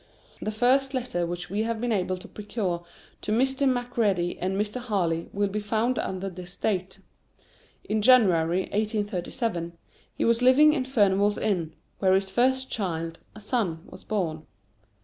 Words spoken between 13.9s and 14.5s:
born.